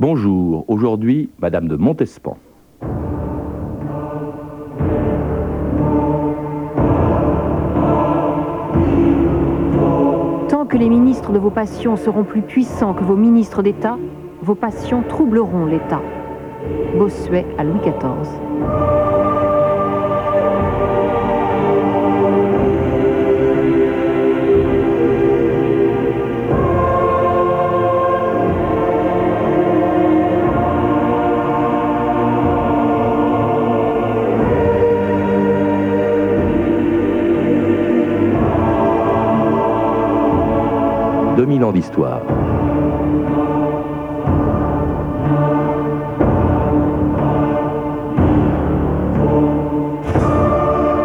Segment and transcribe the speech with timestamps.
[0.00, 2.36] Bonjour, aujourd'hui, Madame de Montespan.
[10.48, 13.96] Tant que les ministres de vos passions seront plus puissants que vos ministres d'État,
[14.42, 16.02] vos passions troubleront l'État.
[16.98, 19.03] Bossuet à Louis XIV.«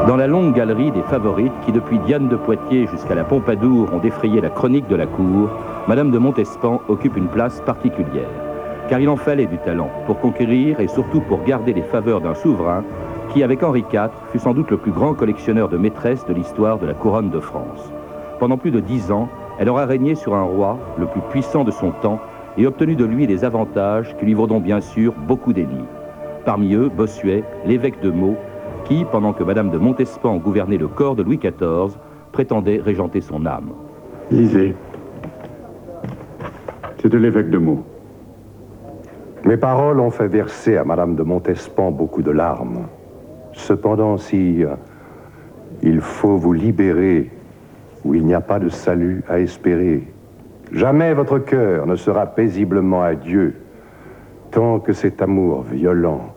[0.08, 3.98] Dans la longue galerie des favorites qui, depuis Diane de Poitiers jusqu'à la Pompadour, ont
[3.98, 5.50] défrayé la chronique de la cour,
[5.88, 8.30] Madame de Montespan occupe une place particulière.
[8.90, 12.36] Car il en fallait du talent pour conquérir et surtout pour garder les faveurs d'un
[12.36, 12.84] souverain
[13.34, 16.78] qui, avec Henri IV, fut sans doute le plus grand collectionneur de maîtresses de l'histoire
[16.78, 17.92] de la couronne de France.
[18.40, 19.30] Pendant plus de dix ans,
[19.60, 22.20] elle aura régné sur un roi, le plus puissant de son temps,
[22.58, 25.86] et obtenu de lui des avantages qui lui vaudront bien sûr beaucoup d'ennemis.
[26.46, 28.38] Parmi eux, Bossuet, l'évêque de Meaux,
[28.86, 31.98] qui, pendant que Madame de Montespan gouvernait le corps de Louis XIV,
[32.32, 33.72] prétendait régenter son âme.
[34.32, 34.76] Lisez.
[37.02, 37.84] C'est de l'évêque de Meaux.
[39.44, 42.88] Mes paroles ont fait verser à Madame de Montespan beaucoup de larmes.
[43.52, 44.64] Cependant, si
[45.82, 47.30] il faut vous libérer
[48.04, 50.04] où il n'y a pas de salut à espérer,
[50.72, 53.56] jamais votre cœur ne sera paisiblement à Dieu
[54.52, 56.34] tant que cet amour violent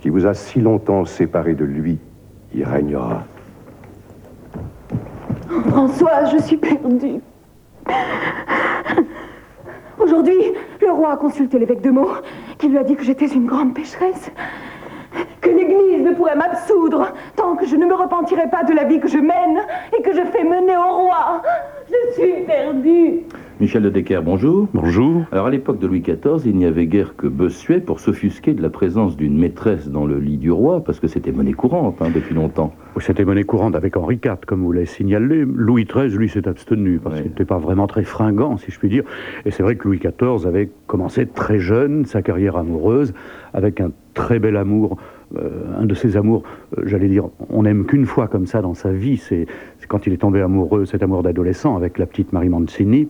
[0.00, 1.98] qui vous a si longtemps séparé de lui
[2.54, 3.24] y régnera.
[5.68, 7.20] François, je suis perdue.
[9.98, 10.36] Aujourd'hui,
[10.82, 12.10] le roi a consulté l'évêque de Meaux,
[12.58, 14.30] qui lui a dit que j'étais une grande pécheresse,
[15.44, 18.98] que l'Église ne pourrait m'absoudre tant que je ne me repentirais pas de la vie
[18.98, 19.58] que je mène
[19.96, 21.42] et que je fais mener au roi.
[21.86, 23.20] Je suis perdue.
[23.60, 24.66] Michel de Decker, bonjour.
[24.74, 25.22] Bonjour.
[25.30, 28.62] Alors à l'époque de Louis XIV, il n'y avait guère que Bossuet pour s'offusquer de
[28.62, 32.08] la présence d'une maîtresse dans le lit du roi, parce que c'était monnaie courante hein,
[32.12, 32.72] depuis longtemps.
[32.98, 35.44] C'était monnaie courante avec Henri IV, comme vous l'avez signalé.
[35.46, 37.22] Louis XIII, lui, s'est abstenu, parce Ouais.
[37.22, 39.04] qu'il n'était pas vraiment très fringant, si je puis dire.
[39.44, 43.12] Et c'est vrai que Louis XIV avait commencé très jeune sa carrière amoureuse,
[43.52, 44.96] avec un très bel amour, euh,
[45.78, 46.42] un de ses amours,
[46.78, 49.46] euh, j'allais dire, on n'aime qu'une fois comme ça dans sa vie, c'est
[49.88, 53.08] quand il est tombé amoureux, cet amour d'adolescent avec la petite Marie Mancini.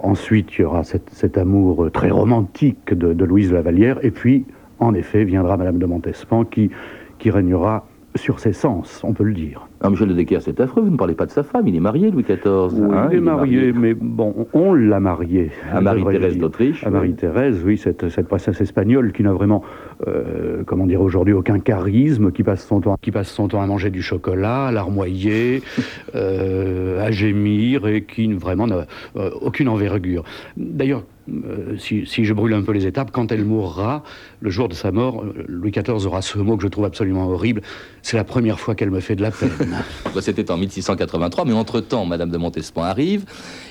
[0.00, 3.98] Ensuite, il y aura cet, cet amour euh, très romantique de, de Louise Lavallière.
[4.04, 4.44] Et puis,
[4.78, 6.70] en effet, viendra Madame de Montespan qui,
[7.18, 9.68] qui régnera sur ses sens, on peut le dire.
[9.80, 11.80] Ah, Michel de Decker, c'est affreux, vous ne parlez pas de sa femme, il est
[11.80, 12.38] marié, Louis XIV.
[12.44, 15.50] Oui, hein, il est marié, mais bon, on l'a marié.
[15.72, 16.92] À Marie-Thérèse d'Autriche, À oui.
[16.94, 19.62] Marie-Thérèse, oui, cette, cette princesse espagnole qui n'a vraiment,
[20.06, 23.66] euh, comment dire aujourd'hui, aucun charisme, qui passe, son temps, qui passe son temps à
[23.66, 25.62] manger du chocolat, à larmoyer,
[26.14, 28.86] euh, à gémir, et qui vraiment n'a
[29.16, 30.24] euh, aucune envergure.
[30.56, 34.02] D'ailleurs, euh, si, si je brûle un peu les étapes, quand elle mourra,
[34.40, 37.28] le jour de sa mort, euh, Louis XIV aura ce mot que je trouve absolument
[37.28, 37.62] horrible,
[38.02, 39.50] c'est la première fois qu'elle me fait de la peine.
[40.20, 43.24] C'était en 1683, mais entre-temps, Madame de Montespan arrive,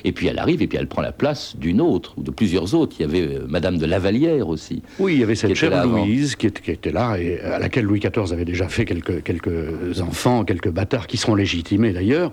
[0.03, 2.73] et puis elle arrive, et puis elle prend la place d'une autre, ou de plusieurs
[2.75, 2.95] autres.
[2.99, 4.81] Il y avait euh, Madame de Lavallière aussi.
[4.99, 5.85] Oui, il y avait cette chère.
[5.85, 9.23] Louise qui, était- qui était là et à laquelle Louis XIV avait déjà fait quelques,
[9.23, 12.31] quelques enfants, quelques bâtards qui seront légitimés d'ailleurs.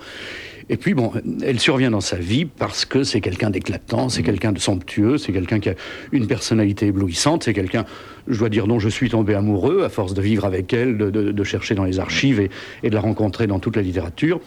[0.71, 1.13] Et puis bon,
[1.43, 5.33] elle survient dans sa vie parce que c'est quelqu'un d'éclatant, c'est quelqu'un de somptueux, c'est
[5.33, 5.75] quelqu'un qui a
[6.13, 7.87] une personnalité éblouissante, c'est quelqu'un,
[8.29, 11.11] je dois dire, dont je suis tombé amoureux à force de vivre avec elle, de,
[11.11, 12.51] de- de chercher dans les archives et,
[12.83, 14.41] et de la rencontrer dans toute la littérature.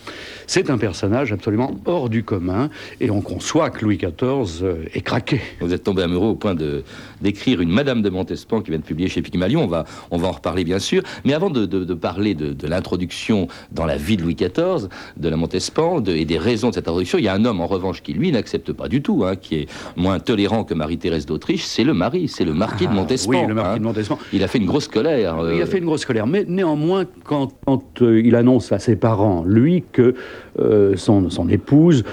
[0.47, 2.69] C'est un personnage absolument hors du commun
[2.99, 5.41] et on conçoit que Louis XIV euh, est craqué.
[5.61, 6.83] Vous êtes tombé amoureux au point de
[7.21, 9.63] d'écrire une Madame de Montespan qui vient de publier chez Pygmalion.
[9.63, 11.03] On va, on va en reparler bien sûr.
[11.23, 14.87] Mais avant de, de- parler de, l'introduction dans la vie de Louis XIV,
[15.17, 17.67] de la Montespan et des raisons de cette introduction, il y a un homme en
[17.67, 21.63] revanche qui lui n'accepte pas du tout, hein, qui est moins tolérant que Marie-Thérèse d'Autriche,
[21.63, 23.29] c'est le mari, c'est le marquis de Ah, Montespan.
[23.41, 23.79] Oui, le marquis hein.
[24.33, 25.39] Il a fait une grosse colère.
[25.39, 28.79] euh, Il a fait une grosse colère, mais néanmoins, quand, quand, euh, il annonce à
[28.79, 30.15] ses parents, lui, que
[30.59, 32.03] euh, son, son épouse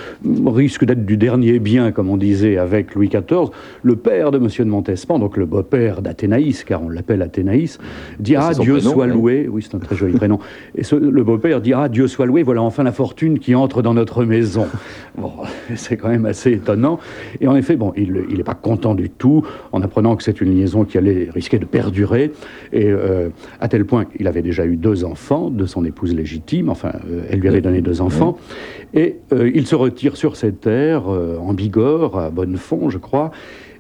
[0.47, 3.51] risque d'être du dernier bien, comme on disait avec Louis XIV,
[3.83, 7.79] le père de Monsieur de Montespan, donc le beau-père d'Athénaïs, car on l'appelle Athénaïs,
[8.21, 9.49] dit Ah, Ah, Dieu prénom, soit loué.
[9.51, 10.39] Oui, c'est un très joli prénom.
[10.75, 13.83] Et ce- le beau-père dit Ah, Dieu soit loué, voilà enfin la fortune qui entre
[13.83, 14.67] dans notre maison.
[15.17, 15.33] Bon,
[15.75, 16.99] c'est quand même assez étonnant.
[17.41, 19.43] Et en effet, bon, il n'est pas content du tout
[19.73, 22.33] en apprenant que c'est une liaison qui allait risquer de perdurer.
[22.73, 23.29] Et euh,
[23.61, 27.23] à tel point qu'il avait déjà eu deux enfants de son épouse légitime, enfin, euh,
[27.31, 28.28] elle lui avait donné deux enfants.
[28.95, 33.31] Et euh, il se retire sur ses terres, euh, en Bigorre, à Bonnefond, je crois.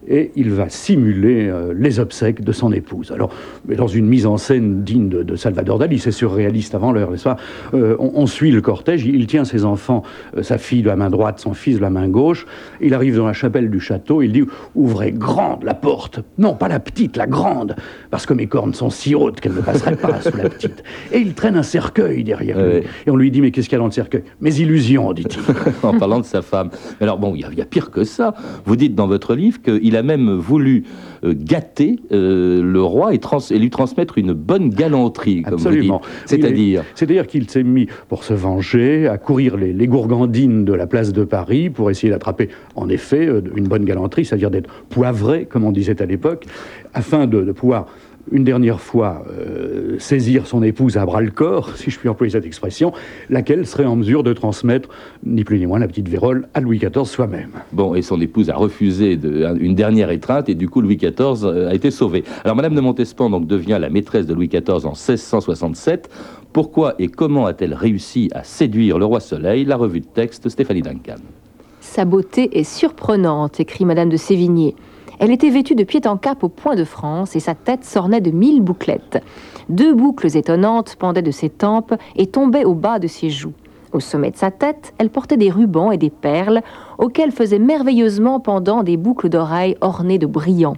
[0.09, 3.13] Et il va simuler euh, les obsèques de son épouse.
[3.13, 3.31] Alors,
[3.67, 7.25] mais dans une mise en scène digne de, Salvador Dali, c'est surréaliste avant l'heure, n'est-ce
[7.25, 7.37] pas
[7.75, 10.03] euh, on, suit le cortège, il, tient ses enfants,
[10.37, 12.47] euh, sa fille de la main droite, son fils de la main gauche,
[12.81, 14.45] il arrive dans la chapelle du château, il dit
[14.75, 17.77] «Ouvrez grande la porte!» Non, pas la petite, la grande,
[18.11, 20.83] parce que mes cornes sont si hautes qu'elles ne passeraient pas sous la petite.
[21.13, 22.83] Et il traîne un cercueil derrière lui.
[23.07, 25.41] Et on lui dit «Mais qu'est-ce qu'il y a dans le cercueil ?»«Mes illusions, dit-il.
[25.83, 26.71] en parlant de sa femme.
[27.01, 28.35] Alors bon, il y, a pire que ça.
[28.65, 30.85] Vous dites dans votre livre qu'il a même voulu
[31.25, 36.01] euh, gâter euh, le roi et, lui transmettre une bonne galanterie, comme Absolument.
[36.27, 40.87] C'est-à-dire C'est-à-dire qu'il s'est mis, pour se venger, à courir les, les, gourgandines de la
[40.87, 45.47] place de Paris pour essayer d'attraper, en effet, euh, une bonne galanterie, c'est-à-dire d'être poivré,
[45.47, 46.47] comme on disait à l'époque,
[46.95, 47.87] afin de pouvoir
[48.33, 52.33] une dernière fois euh, saisir son épouse à bras le corps, si je puis employer
[52.33, 52.93] cette expression,
[53.31, 54.89] laquelle serait en mesure de transmettre,
[55.25, 57.51] ni plus ni moins, la petite vérole à Louis XIV soi-même.
[57.73, 61.45] Bon, et son épouse a refusé de, une dernière étreinte, et du coup Louis XIV
[61.45, 62.25] euh, a été sauvé.
[62.45, 66.09] Alors Madame de Montespan donc, devient la maîtresse de Louis XIV en 1667.
[66.53, 69.65] Pourquoi et comment a-t-elle réussi à séduire le roi Soleil?
[69.65, 71.17] La revue de texte Stéphanie Duncan.
[71.81, 74.75] Sa beauté est surprenante, écrit Madame de Sévigné.
[75.19, 78.21] Elle était vêtue de pied en cap au point de France et sa tête s'ornait
[78.21, 79.23] de mille bouclettes.
[79.69, 83.55] Deux boucles étonnantes pendaient de ses tempes et tombaient au bas de ses joues.
[83.93, 86.61] Au sommet de sa tête, elle portait des rubans et des perles,
[86.99, 90.77] auxquels faisaient merveilleusement pendant des boucles d'oreilles ornées de brillants.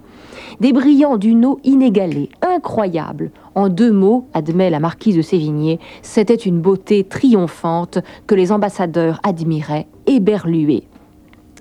[0.59, 3.31] Des brillants d'une eau inégalée, incroyable.
[3.53, 9.19] En deux mots, admet la marquise de Sévigné, c'était une beauté triomphante que les ambassadeurs
[9.23, 10.85] admiraient, éberlués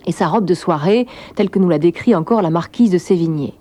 [0.06, 3.54] et sa robe de soirée, telle que nous l'a décrit encore la marquise de Sévigné.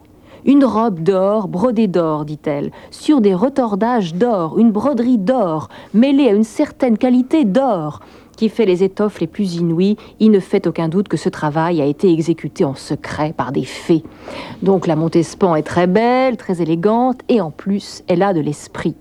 [0.46, 6.34] Une robe d'or, brodée d'or, dit-elle, sur des retordages d'or, une broderie d'or, mêlée à
[6.34, 8.00] une certaine qualité d'or,
[8.38, 11.82] qui fait les étoffes les plus inouïes, il ne fait aucun doute que ce travail
[11.82, 14.04] a été exécuté en secret par des fées.
[14.64, 18.96] Donc la Montespan est très belle, très élégante, et en plus, elle a de l'esprit.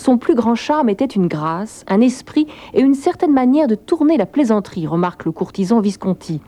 [0.00, 4.16] Son plus grand charme était une grâce, un esprit et une certaine manière de tourner
[4.16, 6.40] la plaisanterie, remarque le courtisan Visconti.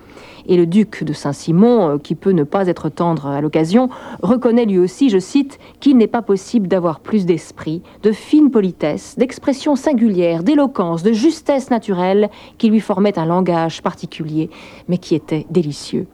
[0.47, 3.91] Et le duc de Saint-Simon, euh, qui peut ne pas être tendre à l'occasion,
[4.23, 9.17] reconnaît lui aussi, je cite, qu'il n'est pas possible d'avoir plus d'esprit, de fine politesse,
[9.19, 14.49] d'expression singulière, d'éloquence, de justesse naturelle, qui lui formait un langage particulier,
[14.89, 16.07] mais qui était délicieux.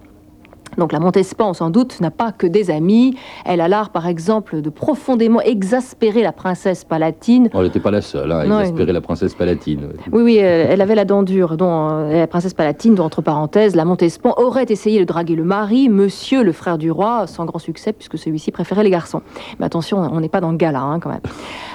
[0.77, 3.17] Donc la Montespan, sans doute, n'a pas que des amis.
[3.45, 7.49] Elle a l'art, par exemple, de profondément exaspérer la princesse palatine.
[7.55, 9.89] Oh, elle n'était pas la seule hein, à exaspérer la princesse palatine.
[10.13, 11.57] Oui, oui, elle avait la dent dure.
[11.57, 15.45] Dont, euh, la princesse palatine, dont, entre parenthèses, la Montespan aurait essayé de draguer le
[15.45, 19.23] mari, monsieur, le frère du roi, sans grand succès, puisque celui-ci préférait les garçons.
[19.59, 21.21] Mais attention, on n'est pas dans le gala, hein, quand même.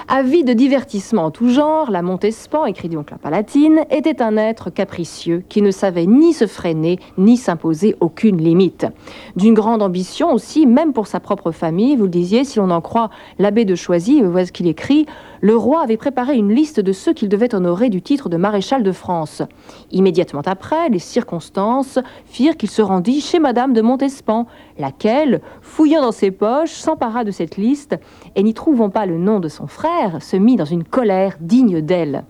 [0.06, 4.68] Avis de divertissement en tout genre, la Montespan, écrit donc la Palatine, était un être
[4.68, 8.86] capricieux qui ne savait ni se freiner ni s'imposer aucune limite.
[9.34, 12.82] D'une grande ambition aussi, même pour sa propre famille, vous le disiez, si l'on en
[12.82, 13.08] croit
[13.38, 15.06] l'abbé de Choisy, voici ce qu'il écrit
[15.44, 18.82] le roi avait préparé une liste de ceux qu'il devait honorer du titre de maréchal
[18.82, 19.42] de France.
[19.90, 24.46] Immédiatement après, les circonstances firent qu'il se rendit chez Madame de Montespan,
[24.78, 27.94] laquelle, fouillant dans ses poches, s'empara de cette liste
[28.36, 31.82] et n'y trouvant pas le nom de son frère, se mit dans une colère digne
[31.82, 32.24] d'elle.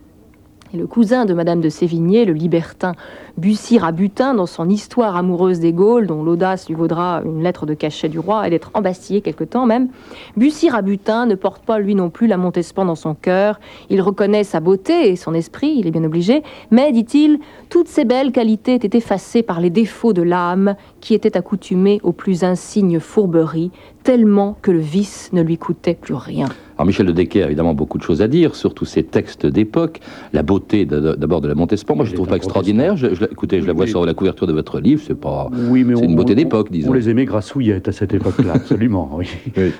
[0.74, 2.94] Le cousin de Madame de Sévigné, le libertin
[3.38, 7.74] Bussy Rabutin, dans son Histoire amoureuse des Gaules, dont l'audace lui vaudra une lettre de
[7.74, 9.88] cachet du roi et d'être embastillé quelque temps même,
[10.36, 13.60] Bussy Rabutin ne porte pas lui non plus la Montespan dans son cœur.
[13.88, 17.38] Il reconnaît sa beauté et son esprit, il est bien obligé, mais, dit-il,
[17.68, 22.12] toutes ces belles qualités étaient effacées par les défauts de l'âme qui était accoutumée aux
[22.12, 23.70] plus insignes fourberies,
[24.04, 26.48] tellement que le vice ne lui coûtait plus rien.
[26.76, 29.46] Alors Michel de Decker a évidemment beaucoup de choses à dire sur tous ces textes
[29.46, 30.00] d'époque,
[30.32, 31.94] la beauté d'abord de la Montespan.
[31.94, 32.96] Moi, je ne trouve pas extraordinaire.
[32.96, 35.00] Je, écoutez, je la vois sur la couverture de votre livre.
[35.06, 36.90] C'est pas, oui, mais c'est une beauté d'époque, disons.
[36.90, 39.10] On les aimait grassouillettes à cette époque-là, absolument.
[39.14, 39.28] Oui.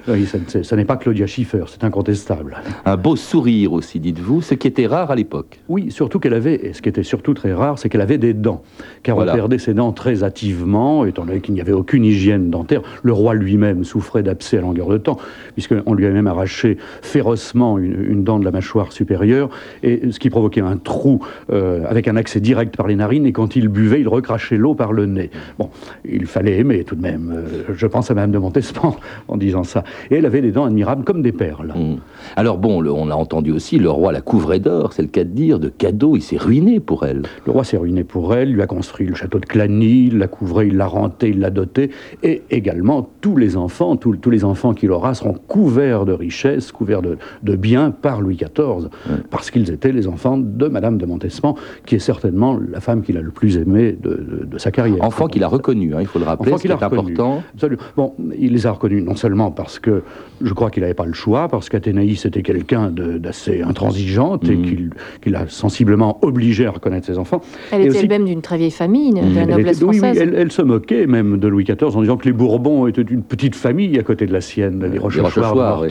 [0.08, 0.26] oui.
[0.26, 2.56] ça, n'est pas Claudia Schiffer, c'est incontestable.
[2.84, 5.58] Un beau sourire aussi, dites-vous, ce qui était rare à l'époque.
[5.68, 8.34] Oui, surtout qu'elle avait, et ce qui était surtout très rare, c'est qu'elle avait des
[8.34, 8.62] dents,
[9.02, 12.82] car on perdait ses dents très hâtivement, étant donné qu'il n'y avait aucune hygiène dentaire.
[13.02, 15.18] Le roi lui-même souffrait d'abcès à longueur de temps,
[15.54, 19.50] puisqu'on lui a même arraché férocement une, dent de la mâchoire supérieure,
[19.82, 21.20] et ce qui provoquait un trou
[21.52, 24.74] euh, avec un accès direct par les narines, et quand il buvait, il recrachait l'eau
[24.74, 25.30] par le nez.
[25.58, 25.70] Bon,
[26.04, 27.32] il fallait aimer tout de même.
[27.34, 28.96] Euh, je pense à Madame de Montespan
[29.28, 29.84] en disant ça.
[30.10, 31.72] Et elle avait des dents admirables comme des perles.
[31.74, 31.96] Mmh.
[32.36, 35.30] Alors bon, on l'a entendu aussi, le roi la couvrait d'or, c'est le cas de
[35.30, 37.22] dire, de cadeaux, il s'est ruiné pour elle.
[37.46, 40.28] Le roi s'est ruiné pour elle, lui a construit le château de Clagny, il l'a
[40.28, 41.90] couvrait, il l'a renté, il l'a doté,
[42.22, 47.02] et également tous les enfants, tous les enfants qu'il aura seront couverts de richesses, couverts
[47.02, 48.88] de, biens par Louis XIV,
[49.30, 51.54] parce qu'ils étaient les enfants de Madame de Montespan,
[51.86, 55.02] qui est certainement la femme qu'il a le plus aimée de, sa carrière.
[55.04, 57.42] Enfant qu'il a reconnu, hein, il faut le rappeler, c'est important.
[57.54, 57.82] Absolument.
[57.96, 60.02] Bon, il les a reconnus non seulement parce que
[60.42, 64.90] je crois qu'il n'avait pas le choix, parce qu'Athénaïs était quelqu'un d'assez intransigeante et mm.
[65.22, 67.40] qu'il a sensiblement obligé à reconnaître ses enfants.
[67.72, 70.18] Elle était elle-même d'une très vieille famille, de la noblesse française.
[70.20, 73.22] Oui, elle, se moquait même de Louis XIV en disant que les Bourbons étaient une
[73.22, 75.84] petite famille à côté de la sienne, les Rochechouart,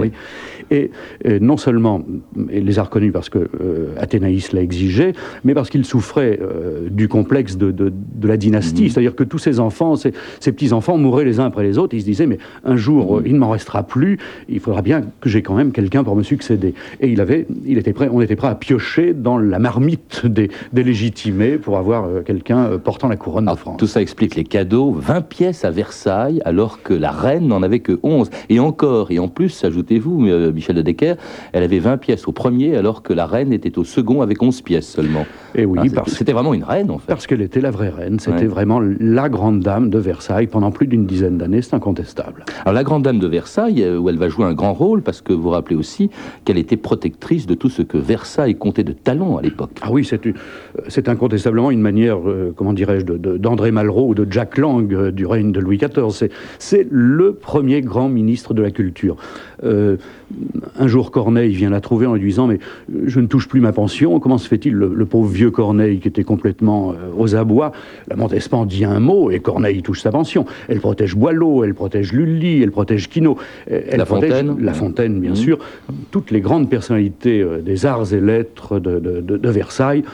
[0.00, 0.12] oui.
[0.70, 0.90] Et,
[1.40, 2.04] non seulement
[2.52, 5.12] il les a reconnus parce que euh, Athénaïs l'a exigé,
[5.44, 8.88] mais parce qu'il souffrait euh, du complexe de, de, la dynastie, mm.
[8.90, 10.12] c'est-à-dire que tous ses enfants, ses,
[10.42, 13.22] petits-enfants mouraient les uns après les autres, il se disait, mais un jour, mm.
[13.26, 16.22] il ne m'en restera plus, il faudra bien que j'ai quand même quelqu'un pour me
[16.22, 16.74] succéder.
[17.00, 20.50] Et il avait, il était prêt, on était prêt à piocher dans la marmite des,
[20.74, 23.76] légitimés pour avoir euh, quelqu'un portant la couronne de France.
[23.78, 27.80] Tout ça explique les cadeaux, 20 pièces à Versailles, alors que la reine n'en avait
[27.80, 28.30] que 11.
[28.48, 30.20] Et encore, et en plus, ajoutez-vous,
[30.52, 31.16] Michel de Decker,
[31.52, 34.62] elle avait 20 pièces au premier, alors que la reine était au second avec 11
[34.62, 35.26] pièces seulement.
[35.54, 37.06] Et oui, hein, c'était vraiment une reine, en fait.
[37.08, 40.86] Parce qu'elle était la vraie reine, c'était vraiment la grande dame de Versailles pendant plus
[40.86, 42.44] d'une dizaine d'années, c'est incontestable.
[42.62, 45.20] Alors la grande dame de Versailles, euh, où elle va jouer un grand rôle, parce
[45.20, 46.10] que vous rappelez aussi
[46.44, 49.70] qu'elle était protectrice de tout ce que Versailles comptait de talent à l'époque.
[49.82, 50.20] Ah oui, c'est,
[50.88, 55.26] c'est incontestablement une manière, euh, comment dirais-je, d'André Malraux ou de Jack Lang euh, du
[55.26, 56.30] règne de Louis XIV.
[56.58, 59.16] C'est le premier grand ministre de la culture.
[59.62, 62.58] un jour, Corneille vient la trouver en lui disant Mais
[63.06, 64.20] je ne touche plus ma pension.
[64.20, 67.72] Comment se fait-il le, pauvre vieux Corneille, qui était complètement euh, aux abois,
[68.08, 70.44] la Montespan dit un mot et Corneille touche sa pension.
[70.68, 73.38] Elle protège Boileau, elle protège Lully, elle protège Quinault.
[73.70, 75.36] Euh, elle la Fontaine La Fontaine, bien mmh.
[75.36, 75.58] sûr.
[76.10, 80.04] Toutes les grandes personnalités euh, des arts et lettres de, Versailles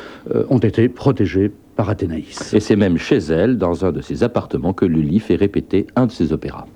[0.48, 2.54] ont été protégées par Athénaïs.
[2.54, 6.06] Et c'est même chez elle, dans un de ses appartements, que Lully fait répéter un
[6.06, 6.66] de ses opéras.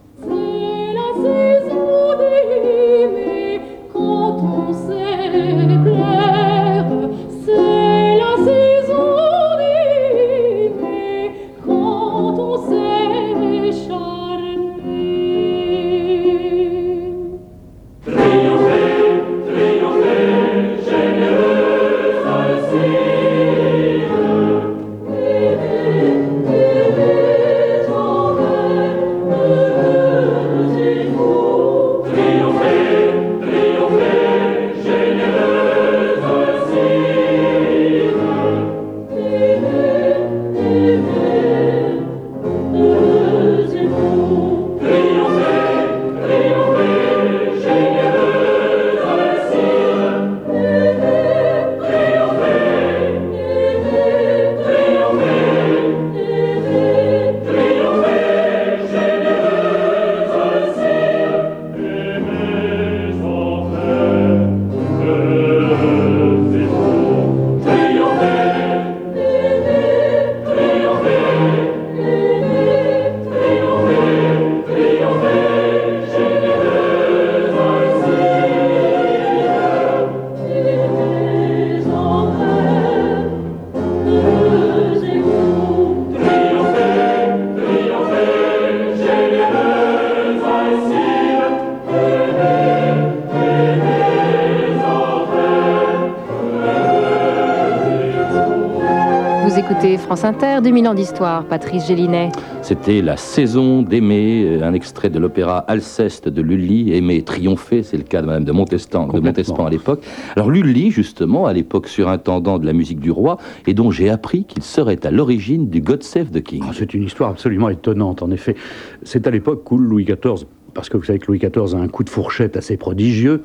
[100.09, 102.31] France Inter, 2000 ans d'histoire, Patrice Gélinet.
[102.63, 108.05] C'était La saison d'Aimé, un extrait de l'opéra Alceste de Lully, Aimé triompher, c'est le
[108.05, 110.03] cas de Madame de Montespan, de Montespan à l'époque.
[110.35, 113.37] Alors Lully, justement, à l'époque surintendant de la musique du roi,
[113.67, 116.63] et dont j'ai appris qu'il serait à l'origine du God Save the King.
[116.67, 118.57] Ah, c'est une histoire absolument étonnante, en effet.
[119.03, 120.47] C'est à l'époque où Louis XIV
[120.79, 123.43] parce que vous savez que Louis XIV a un coup de fourchette assez prodigieux,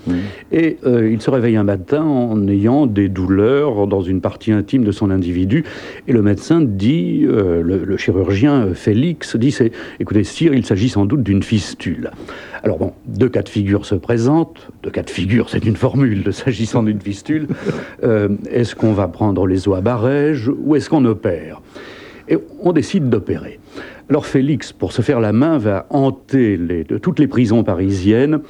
[0.52, 4.84] et euh, il se réveille un matin en ayant des douleurs dans une partie intime
[4.84, 5.63] de son individu,
[6.08, 9.58] et le médecin dit, euh, le, chirurgien euh, Félix dit,
[10.00, 12.12] écoutez, sire, il s'agit sans doute d'une fistule.
[12.62, 16.22] Alors bon, deux cas de figure se présentent, deux cas de figure, c'est une formule,
[16.22, 17.48] de s'agissant d'une fistule,
[18.04, 21.62] est-ce qu'on va prendre les os à barège, ou est-ce qu'on opère?
[22.30, 23.60] Et on décide d'opérer.
[24.10, 26.60] Alors Félix, pour se faire la main, va hanter
[27.02, 28.42] toutes les prisons parisiennes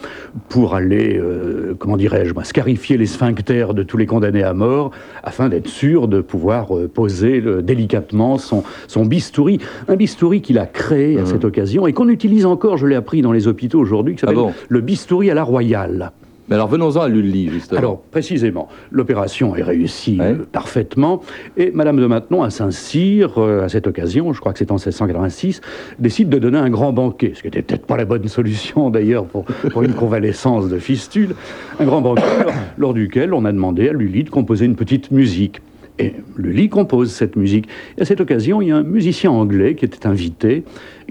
[0.49, 4.91] pour aller, euh, comment dirais-je, scarifier les sphincters de tous les condamnés à mort,
[5.23, 8.63] afin d'être sûr de pouvoir euh, poser euh, délicatement son,
[9.05, 9.59] bistouri.
[9.87, 11.25] Un bistouri qu'il a créé à mmh.
[11.27, 14.37] cette occasion et qu'on utilise encore, je l'ai appris dans les hôpitaux aujourd'hui, qui s'appelle
[14.39, 16.11] ah le bistouri à la royale.
[16.49, 17.79] Mais alors venons-en à Lully, justement.
[17.79, 20.31] Alors, précisément, l'opération est réussie Ouais.
[20.33, 21.21] euh, parfaitement,
[21.57, 24.75] et Madame de Maintenon, à Saint-Cyr, euh, à cette occasion, je crois que c'est en
[24.75, 25.61] 1686,
[25.99, 29.25] décide de donner un grand banquet, ce qui n'était peut-être pas la bonne solution d'ailleurs
[29.25, 31.35] pour, pour une convalescence de fistule,
[31.79, 35.11] un grand banquet lors, lors duquel on a demandé à Lully de composer une petite
[35.11, 35.61] musique.
[35.99, 37.67] Et Lully compose cette musique.
[37.97, 40.63] Et à cette occasion, il y a un musicien anglais qui était invité,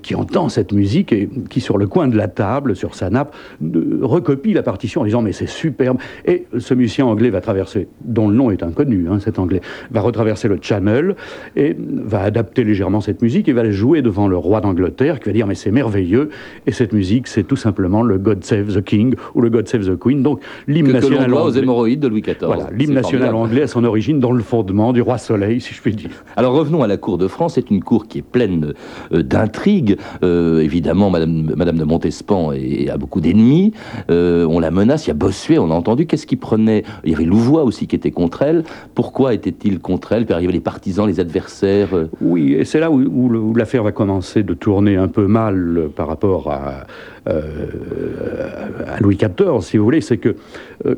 [0.03, 3.33] qui entend cette musique et qui, sur le coin de la table, sur sa nappe,
[3.61, 5.99] de- recopie la partition en disant Mais c'est superbe.
[6.27, 9.61] Et ce musicien anglais va traverser, dont le nom est inconnu, hein, cet anglais,
[9.93, 11.15] va retraverser le Channel
[11.55, 15.27] et va adapter légèrement cette musique et va la jouer devant le roi d'Angleterre qui
[15.27, 16.31] va dire Mais c'est merveilleux.
[16.67, 19.87] Et cette musique, c'est tout simplement le God Save the King ou le God Save
[19.87, 20.25] the Queen.
[20.25, 21.61] Donc l'hymne que, que national doit aux anglais.
[21.63, 22.37] hémorroïdes de Louis XIV.
[22.43, 23.37] Voilà, l'hymne national formidable.
[23.37, 26.25] anglais a son origine dans le du roi Soleil, si je puis dire.
[26.37, 27.55] Alors revenons à la cour de France.
[27.55, 28.73] C'est une cour qui est pleine
[29.13, 29.99] euh, d'intrigues.
[30.25, 33.73] Euh, évidemment, Madame, Madame de Montespan est- a beaucoup d'ennemis.
[34.11, 35.07] Euh, on la menace.
[35.07, 36.07] Il y a Bossuet, on a entendu.
[36.07, 36.85] Qu'est-ce qui prenait?
[37.05, 38.65] Il y avait Louvois aussi qui était contre elle.
[38.95, 40.25] Pourquoi était-il contre elle?
[40.25, 41.91] Puis arrivaient les partisans, les adversaires.
[42.23, 45.27] Oui, et c'est là où, où le- où l'affaire va commencer de tourner un peu
[45.27, 46.87] mal par rapport à,
[47.27, 50.37] à Louis XIV, si vous voulez, c'est que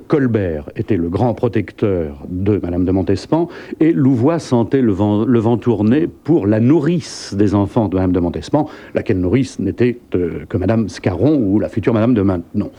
[0.08, 3.48] Colbert était le grand protecteur de Madame de Montespan
[3.80, 8.12] et Louvois sentait le vent, le vent tourner pour la nourrice des enfants de Madame
[8.12, 12.70] de Montespan, laquelle nourrice n'était euh, que Madame Scarron ou la future Madame de Maintenon.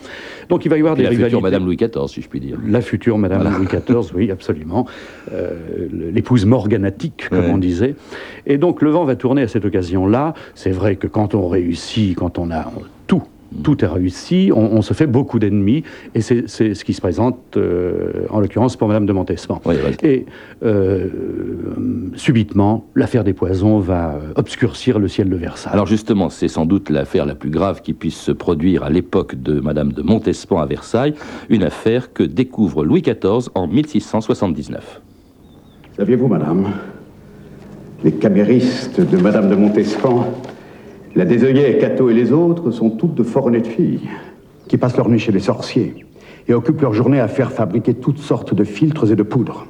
[0.48, 1.42] Donc il va y avoir des la future rivalités.
[1.42, 2.58] Madame Louis XIV, si je puis dire.
[2.66, 3.58] La future Madame Voilà.
[3.58, 4.86] Louis XIV, oui, absolument.
[5.32, 5.52] Euh,
[6.12, 7.50] L'épouse morganatique, comme Ouais.
[7.52, 7.94] on disait.
[8.46, 10.34] Et donc le vent va tourner à cette occasion-là.
[10.54, 12.70] C'est vrai que quand on réussit, quand on a
[13.62, 15.82] tout, est réussi, on, on se fait beaucoup d'ennemis.
[16.14, 19.60] Et c'est ce qui se présente, euh, en l'occurrence, pour Madame de Montespan.
[19.64, 19.74] Oui.
[20.02, 20.26] Et
[20.64, 21.08] euh,
[22.14, 25.72] subitement, l'affaire des poisons va euh, obscurcir le ciel de Versailles.
[25.72, 29.34] Alors justement, c'est sans doute l'affaire la plus grave qui puisse se produire à l'époque
[29.34, 31.14] de Madame de Montespan à Versailles,
[31.48, 35.00] une affaire que découvre Louis XIV en 1679.
[35.96, 36.66] Saviez-vous, madame,
[38.04, 40.26] les caméristes de madame de Montespan,
[41.16, 44.08] la Désœillet, Cato et les autres sont toutes de fort honnêtes filles,
[44.68, 46.06] qui passent leur nuit chez les sorciers
[46.46, 49.66] et occupent leur journée à faire fabriquer toutes sortes de filtres et de poudres.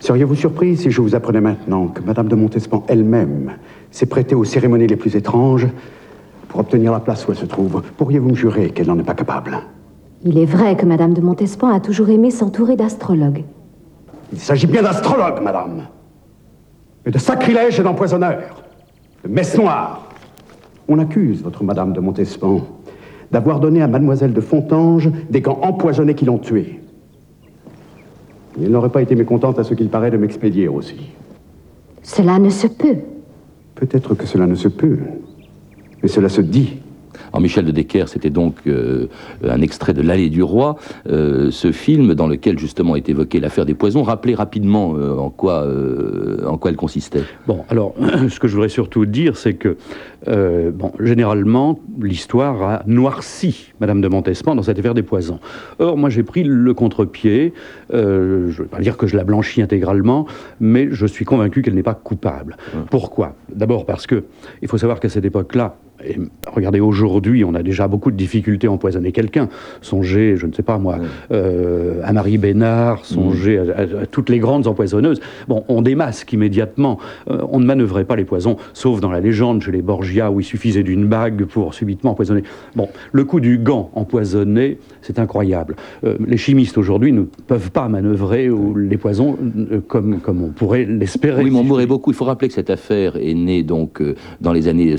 [0.00, 3.52] Seriez-vous surpris si je vous apprenais maintenant que madame de Montespan elle-même
[3.90, 5.68] s'est prêtée aux cérémonies les plus étranges
[6.48, 7.82] pour obtenir la place où elle se trouve?
[7.98, 9.58] Pourriez-vous me jurer qu'elle n'en est pas capable?
[10.24, 13.44] Il est vrai que Madame de Montespan a toujours aimé s'entourer d'astrologues.
[14.32, 15.88] Il s'agit bien d'astrologues, madame.
[17.04, 18.62] Mais de sacrilèges et d'empoisonneurs.
[19.24, 20.07] De messes noires.
[20.88, 22.62] On accuse votre madame de Montespan
[23.30, 26.80] d'avoir donné à mademoiselle de Fontange des gants empoisonnés qui l'ont tuée.
[28.58, 31.10] Il n'aurait pas été mécontente à ce qu'il paraît de m'expédier aussi.
[32.02, 32.96] Cela ne se peut.
[33.74, 34.98] Peut-être que cela ne se peut,
[36.02, 36.78] mais cela se dit.
[37.32, 39.06] En Michel de Decker, c'était donc euh,
[39.42, 40.76] un extrait de L'Allée du Roi,
[41.08, 44.02] euh, ce film dans lequel justement est évoquée l'affaire des poisons.
[44.02, 45.66] Rappelez rapidement euh, en, quoi,
[46.46, 47.22] en quoi elle consistait.
[47.46, 47.94] Bon, alors,
[48.28, 49.76] ce que je voudrais surtout dire, c'est que,
[50.26, 55.38] bon, généralement, l'histoire a noirci Madame de Montespan dans cette affaire des poisons.
[55.78, 57.52] Or, moi, j'ai pris le contre-pied.
[57.92, 60.26] je ne vais pas dire que je la blanchis intégralement,
[60.60, 62.56] mais je suis convaincu qu'elle n'est pas coupable.
[62.90, 63.34] Pourquoi?
[63.52, 64.24] D'abord parce que
[64.62, 66.16] il faut savoir qu'à cette époque-là, et
[66.58, 69.48] regardez, aujourd'hui, on a déjà beaucoup de difficultés à empoisonner quelqu'un.
[69.80, 70.98] Songez, je ne sais pas moi,
[71.32, 75.20] euh, à Marie Bénard, songez à, à- à toutes les grandes empoisonneuses.
[75.48, 76.98] Bon, on démasque immédiatement.
[77.30, 80.40] Euh, on ne manœuvrait pas les poisons, sauf dans la légende chez les Borgia, où
[80.40, 82.42] il suffisait d'une bague pour subitement empoisonner.
[82.76, 85.76] Bon, le coup du gant empoisonné, c'est incroyable.
[86.04, 89.36] Euh, les chimistes aujourd'hui ne peuvent pas manœuvrer les poisons
[89.72, 91.44] euh, comme, comme on pourrait l'espérer.
[91.44, 92.10] Oui, mais on mourrait beaucoup.
[92.10, 94.96] Il faut rappeler que cette affaire est née donc euh, dans les années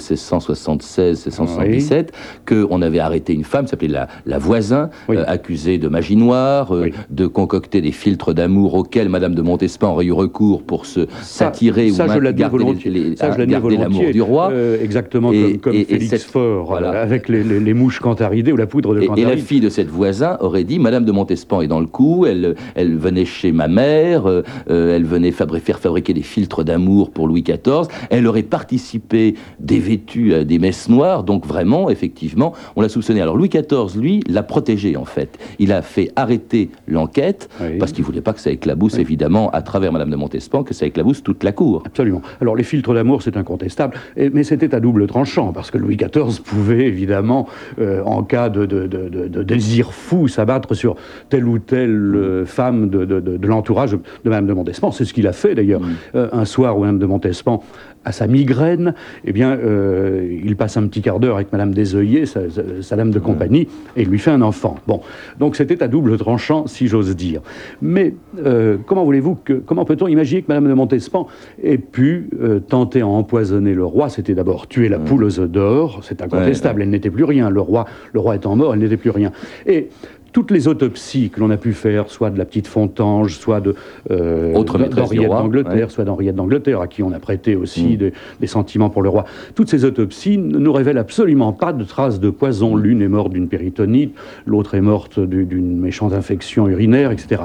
[1.57, 2.09] 1676-1677,
[2.47, 5.17] qu'on avait arrêté une femme, qui s'appelait la, la voisin, Oui.
[5.17, 6.93] euh, accusée de magie noire, euh, Oui.
[7.09, 11.89] de concocter des filtres d'amour auxquels Madame de Montespan aurait eu recours pour se s'attirer
[11.89, 12.91] ça, ou je main- l'admets garder, volontiers.
[12.91, 14.49] les- les- Ça, je garder l'amour du roi.
[14.51, 16.91] Euh, exactement Et- comme, comme et- et Félix cette- Faure, voilà.
[16.93, 19.39] euh, avec les, les- mouches cantaridées ou la poudre de Et, et la cantaride.
[19.43, 22.95] fille de cette voisin aurait dit Madame de Montespan est dans le coup, elle, elle
[22.97, 24.23] venait chez ma mère,
[24.67, 30.33] elle venait fabri- faire fabriquer des filtres d'amour pour Louis XIV, elle aurait participé dévêtue
[30.33, 33.21] à des messes noires, donc vraiment, effectivement, on l'a soupçonné.
[33.21, 35.37] Alors Louis XIV, lui, l'a protégé en fait.
[35.59, 37.77] Il a fait arrêter l'enquête Oui.
[37.79, 40.85] parce qu'il voulait pas que ça éclabousse, évidemment, à travers Madame de Montespan, que ça
[40.85, 41.83] éclabousse toute la cour.
[41.85, 42.21] Absolument.
[42.41, 45.97] Alors les filtres d'amour, c'est incontestable, Et- mais c'était à double tranchant, parce que Louis
[45.97, 47.47] XIV pouvait évidemment,
[47.79, 50.95] euh, en cas de, de- de- de- de désir fou, s'abattre sur
[51.29, 54.91] telle ou telle euh, femme de l'entourage de Madame de Montespan.
[54.91, 55.81] C'est ce qu'il a fait d'ailleurs.
[56.15, 57.61] Euh, un soir où Madame de Montespan
[58.05, 58.93] a sa migraine,
[59.25, 62.41] eh bien, euh, il passe un petit quart d'heure avec Madame Desœillers, sa,
[62.81, 64.77] sa, dame de compagnie, et lui fait un enfant.
[64.87, 65.01] Bon,
[65.37, 67.41] donc c'était à double tranchant, si j'ose dire.
[67.81, 68.13] Mais
[68.45, 71.27] euh, comment voulez-vous que, comment peut-on imaginer que Madame de Montespan
[71.61, 74.09] ait pu euh, tenter à empoisonner le roi?
[74.09, 76.81] C'était d'abord tuer la poule aux œufs d'or, c'est incontestable.
[76.81, 77.49] Elle n'était plus rien.
[77.49, 79.31] Le roi, le roi étant mort, elle n'était plus rien.
[79.65, 79.89] Et
[80.31, 83.75] toutes les autopsies que l'on a pu faire, soit de la petite Fontange, soit de
[84.11, 88.11] euh, d'Henriette d'Angleterre, soit d'Henriette d'Angleterre, à qui on a prêté aussi mm.
[88.39, 89.25] des, sentiments pour le roi.
[89.55, 92.75] Toutes ces autopsies ne nous révèlent absolument pas de traces de poison.
[92.75, 92.81] Mm.
[92.81, 94.15] L'une est morte d'une péritonite,
[94.45, 97.43] l'autre est morte d'une méchante infection urinaire, etc.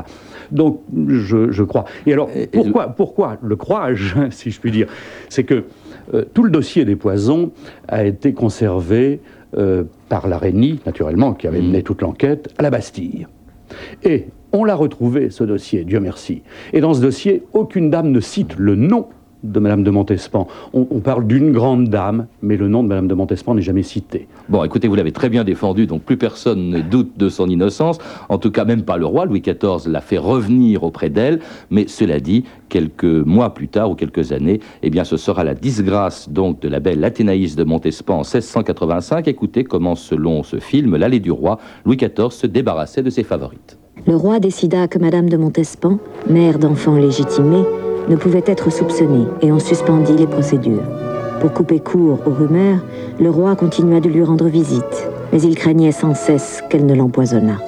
[0.50, 1.84] Donc, je, crois.
[2.06, 4.88] Et alors, pourquoi, pourquoi le crois-je, si je puis dire?
[5.28, 5.64] C'est que
[6.12, 7.52] euh, tout le dossier des poisons
[7.88, 9.20] a été conservé
[9.56, 10.38] euh, par la
[10.86, 11.82] naturellement, qui avait mené mm.
[11.82, 13.26] toute l'enquête, à la Bastille.
[14.04, 16.44] Et on l'a retrouvé, ce dossier, Dieu merci.
[16.72, 19.08] Et dans ce dossier, aucune dame ne cite le nom
[19.44, 20.48] de Madame de Montespan.
[20.72, 24.26] On, parle d'une grande dame, mais le nom de Madame de Montespan n'est jamais cité.
[24.48, 27.98] Bon, écoutez, vous l'avez très bien défendu, donc plus personne ne doute de son innocence.
[28.28, 29.26] En tout cas, même pas le roi.
[29.26, 31.40] Louis XIV l'a fait revenir auprès d'elle.
[31.70, 35.54] Mais cela dit, quelques mois plus tard ou quelques années, eh bien, ce sera la
[35.54, 39.28] disgrâce donc de la belle Athénaïs de Montespan en 1685.
[39.28, 43.78] Écoutez comment, selon ce film, l'allée du roi, Louis XIV se débarrassait de ses favorites.
[44.06, 47.64] Le roi décida que Madame de Montespan, mère d'enfants légitimés,
[48.08, 50.82] ne pouvait être soupçonné et on suspendit les procédures.
[51.40, 52.78] Pour couper court aux rumeurs,
[53.20, 57.58] le roi continua de lui rendre visite, mais il craignait sans cesse qu'elle ne l'empoisonnât.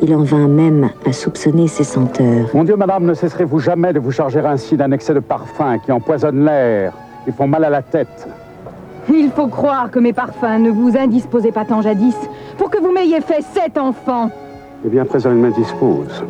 [0.00, 2.48] Il en vint même à soupçonner ses senteurs.
[2.54, 5.90] Mon Dieu, madame, ne cesserez-vous jamais de vous charger ainsi d'un excès de parfum qui
[5.90, 6.92] empoisonne l'air
[7.26, 8.28] et font mal à la tête?
[9.10, 12.16] Il faut croire que mes parfums ne vous indisposaient pas tant jadis
[12.58, 14.30] pour que vous m'ayez fait sept enfants.
[14.84, 16.24] Eh bien, présent, il m'indispose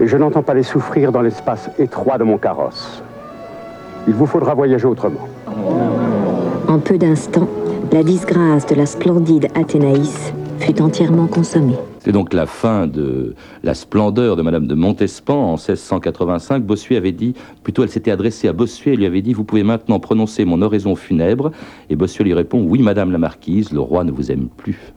[0.00, 3.02] et je n'entends pas les souffrir dans l'espace étroit de mon carrosse.
[4.06, 5.28] Il vous faudra voyager autrement.
[6.68, 7.48] En peu d'instants,
[7.92, 11.76] la disgrâce de la splendide Athénaïs fut entièrement consommée.
[12.00, 16.62] C'est donc la fin de la splendeur de Madame de Montespan en 1685.
[16.62, 19.62] Bossuet avait dit, plutôt elle s'était adressée à Bossuet et lui avait dit Vous pouvez
[19.62, 21.50] maintenant prononcer mon oraison funèbre.
[21.88, 24.92] Et Bossuet lui répond Oui, Madame la Marquise, le roi ne vous aime plus.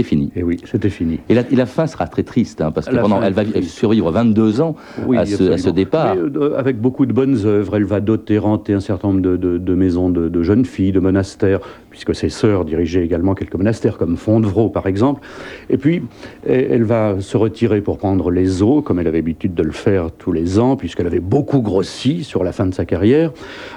[0.00, 0.32] C'était fini.
[0.34, 1.20] Et oui, c'était fini.
[1.28, 4.76] Et la, fin sera très triste, hein, parce que pendant, elle va survivre 22 ans
[5.16, 6.16] à, ce, départ.
[6.16, 10.08] Euh, avec beaucoup de bonnes œuvres, elle va doter, renter un certain nombre de, maisons
[10.08, 11.60] de, jeunes filles, de monastères,
[11.90, 15.20] puisque ses sœurs dirigeaient également quelques monastères, comme Fondevraud par exemple.
[15.68, 16.02] Et puis,
[16.46, 20.10] elle va se retirer pour prendre les eaux, comme elle avait l'habitude de le faire
[20.12, 23.32] tous les ans, puisqu'elle avait beaucoup grossi sur la fin de sa carrière,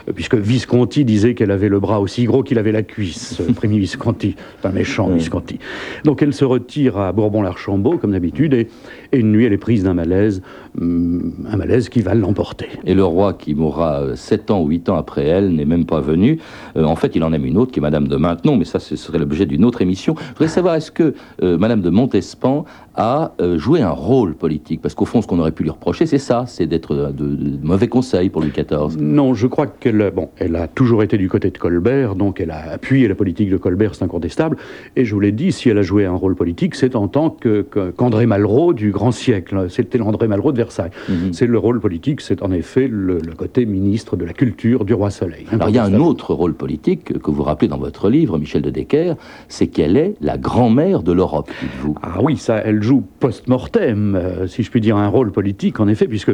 [0.08, 3.80] euh, puisque Visconti disait qu'elle avait le bras aussi gros qu'il avait la cuisse, Primi
[3.80, 5.60] Visconti, un méchant Visconti.
[6.04, 8.68] Donc elle se retire à Bourbon-l'Archambault, comme d'habitude,
[9.18, 10.42] une nuit, elle est prise d'un malaise,
[10.80, 12.68] hum, un malaise qui va l'emporter.
[12.86, 16.02] Et le roi, qui mourra 7 ans ou 8 ans après elle, n'est même pas
[16.02, 16.40] venu.
[16.78, 18.80] Euh, en fait, il en aime une autre, qui est Madame de Maintenon, mais ça,
[18.80, 20.16] ce serait l'objet d'une autre émission.
[20.18, 24.82] Je voudrais savoir, est-ce que euh, Madame de Montespan a euh, joué un rôle politique?
[24.82, 27.88] Parce qu'au fond, ce qu'on aurait pu lui reprocher, c'est ça, c'est d'être de, mauvais
[27.88, 28.98] conseils pour Louis XIV.
[29.00, 32.52] Non, je crois qu'elle bon, elle a toujours été du côté de Colbert, donc elle
[32.52, 34.58] a appuyé la politique de Colbert, c'est incontestable.
[34.96, 37.30] Et je vous l'ai dit, si elle a joué un rôle politique, c'est en tant
[37.30, 39.68] qu'André Malraux du grand siècle.
[39.70, 40.92] C'était l'André Malraux de Versailles.
[41.10, 41.34] Mhm.
[41.34, 45.10] C'est le rôle politique, c'est en effet le, côté ministre de la culture du roi
[45.10, 45.46] Soleil.
[45.52, 48.62] Alors il y a un autre rôle politique que vous rappelez dans votre livre, Michel
[48.62, 49.16] de Decker,
[49.48, 51.96] c'est qu'elle est la grand-mère de l'Europe, dites-vous.
[52.02, 55.88] Ah oui, ça, elle joue post-mortem, euh, si je puis dire, un rôle politique, en
[55.88, 56.32] effet, puisque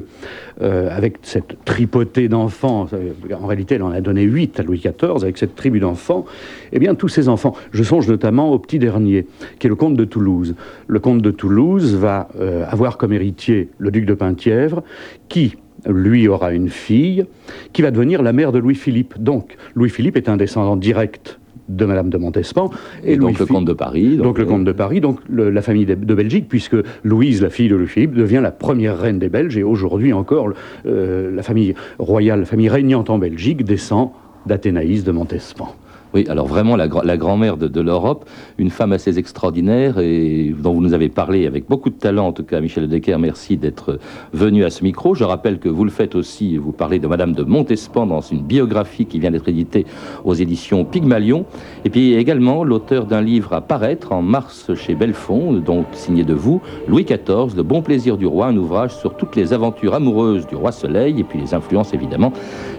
[0.62, 4.79] euh, avec cette tripotée d'enfants, euh, en réalité, elle en a donné huit à Louis
[4.79, 6.25] XIV, avec cette tribu d'enfants,
[6.71, 9.25] eh bien, tous ces enfants, je songe notamment au petit dernier,
[9.60, 10.55] qui est le comte de Toulouse.
[10.88, 12.27] Le comte de Toulouse va
[12.67, 14.83] avoir comme héritier le duc de Penthièvre,
[15.27, 15.55] qui,
[15.87, 17.25] lui aura une fille,
[17.73, 19.15] qui va devenir la mère de Louis-Philippe.
[19.19, 22.71] Donc, Louis-Philippe est un descendant direct de Madame de Montespan.
[23.03, 24.17] Et, donc le comte de Paris.
[24.17, 27.75] Donc, le comte de Paris, donc la famille de, Belgique, puisque Louise, la fille de
[27.75, 30.49] Louis-Philippe, devient la première reine des Belges, et aujourd'hui encore,
[30.85, 34.09] euh, la famille royale, la famille régnante en Belgique, descend
[34.45, 35.75] d'Athénaïs de Montespan.
[36.15, 40.95] Oui, alors vraiment la, grand-mère de, l'Europe, une femme assez extraordinaire et dont vous nous
[40.95, 43.99] avez parlé avec beaucoup de talent, en tout cas Michel Decker, merci d'être
[44.33, 45.13] venu à ce micro.
[45.13, 48.41] Je rappelle que vous le faites aussi, vous parlez de Madame de Montespan dans une
[48.41, 49.85] biographie qui vient d'être éditée
[50.25, 51.45] aux éditions Pygmalion.
[51.85, 56.33] Et puis également l'auteur d'un livre à paraître en mars chez Belfond, donc signé de
[56.33, 60.47] vous, Louis XIV, Le bon plaisir du roi, un ouvrage sur toutes les aventures amoureuses
[60.47, 62.33] du roi Soleil et puis les influences évidemment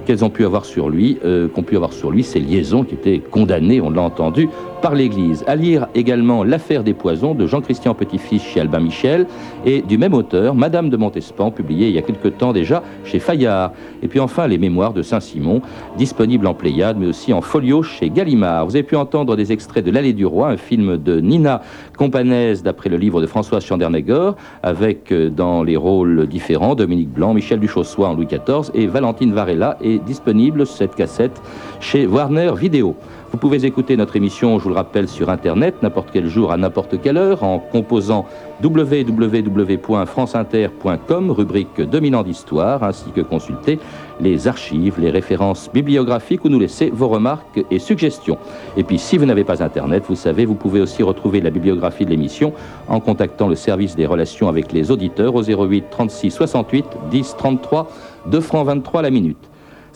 [0.05, 2.95] qu'elles ont pu avoir sur lui, euh, qu'ont pu avoir sur lui ces liaisons qui
[2.95, 4.49] étaient condamnées, on l'a entendu,
[4.81, 5.45] par l'Église.
[5.47, 9.27] À lire également L'affaire des poisons de Jean-Christian Petit-Fils chez Albin Michel
[9.65, 13.19] et du même auteur, Madame de Montespan, publié il y a quelque temps déjà chez
[13.19, 13.73] Fayard.
[14.03, 15.61] Et puis enfin Les Mémoires de Saint-Simon,
[15.97, 18.67] disponible en Pléiade mais aussi en folio chez Gallimard.
[18.67, 21.63] Vous avez pu entendre des extraits de L'Allée du Roi, un film de Nina
[21.97, 27.35] Companaise d'après le livre de François Chandernegor, avec euh, dans les rôles différents Dominique Blanc,
[27.35, 31.41] Michel Duchossois en Louis XIV et Valentine Varela est disponible cette cassette
[31.81, 32.97] chez Warner Vidéo.
[33.33, 36.57] Vous pouvez écouter notre émission, je vous le rappelle, sur Internet, n'importe quel jour, à
[36.57, 38.27] n'importe quelle heure, en composant
[38.61, 43.79] www.franceinter.com, rubrique 2000 ans d'histoire, ainsi que consulter
[44.21, 48.37] les archives, les références bibliographiques où nous laisser vos remarques et suggestions.
[48.77, 52.05] Et puis, si vous n'avez pas Internet, vous savez, vous pouvez aussi retrouver la bibliographie
[52.05, 52.53] de l'émission
[52.89, 57.89] en contactant le service des relations avec les auditeurs au 08 36 68 10 33,
[58.27, 59.50] 2 francs 23 la minute.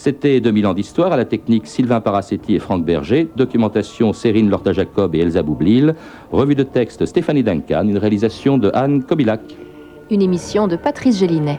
[0.05, 4.75] C'était 2000 ans d'histoire à la technique Sylvain Paracetti et Franck Berger, documentation Sérine Lorta
[4.75, 5.95] Jacob et Elsa Boublil,
[6.31, 9.41] revue de texte Stéphanie Duncan, une réalisation de Anne Kobilac.
[10.11, 11.59] Une émission de Patrice Gélinet.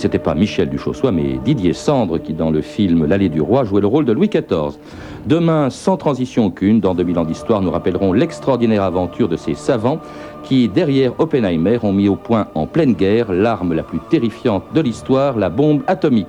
[0.00, 3.82] C'était pas Michel Duchossois, mais Didier Sandre qui, dans le film L'Allée du Roi, jouait
[3.82, 4.78] le rôle de Louis XIV.
[5.26, 10.00] Demain, sans transition aucune, dans 2000 ans d'histoire, nous rappellerons l'extraordinaire aventure de ces savants
[10.42, 14.80] qui, derrière Oppenheimer, ont mis au point en pleine guerre l'arme la plus terrifiante de
[14.80, 16.26] l'histoire, la bombe atomique.